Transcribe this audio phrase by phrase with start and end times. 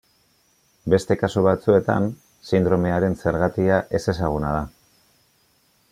[0.93, 2.09] Beste kasu batzuetan,
[2.47, 4.65] sindromearen zergatia ezezaguna da.